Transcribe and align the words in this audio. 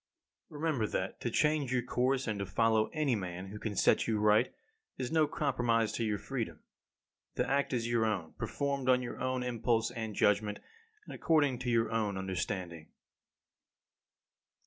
16. 0.47 0.55
Remember 0.59 0.87
that 0.87 1.19
to 1.21 1.29
change 1.29 1.71
your 1.71 1.83
course, 1.83 2.25
and 2.27 2.39
to 2.39 2.45
follow 2.47 2.89
any 2.91 3.15
man 3.15 3.49
who 3.49 3.59
can 3.59 3.75
set 3.75 4.07
you 4.07 4.17
right 4.17 4.51
is 4.97 5.11
no 5.11 5.27
compromise 5.27 5.93
of 5.99 6.07
your 6.07 6.17
freedom. 6.17 6.59
The 7.35 7.47
act 7.47 7.71
is 7.71 7.87
your 7.87 8.03
own, 8.07 8.33
performed 8.33 8.89
on 8.89 9.03
your 9.03 9.19
own 9.19 9.43
impulse 9.43 9.91
and 9.91 10.15
judgment, 10.15 10.57
and 11.05 11.13
according 11.13 11.59
to 11.59 11.69
your 11.69 11.91
own 11.91 12.17
understanding. 12.17 12.87